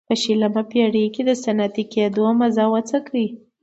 په 0.09 0.15
شلمه 0.21 0.63
پېړۍ 0.71 1.05
کې 1.13 1.21
د 1.25 1.31
صنعتي 1.43 1.83
کېدو 1.93 2.25
مزه 2.39 2.65
وڅکي. 2.71 3.25